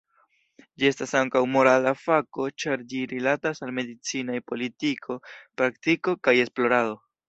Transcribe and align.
Ĝi 0.83 0.87
estas 0.87 1.13
ankaŭ 1.19 1.41
morala 1.57 1.93
fako 2.05 2.47
ĉar 2.65 2.87
ĝi 2.95 3.03
rilatas 3.13 3.63
al 3.69 3.77
medicinaj 3.83 4.43
politiko, 4.51 5.23
praktiko, 5.61 6.21
kaj 6.29 6.41
esplorado. 6.47 7.03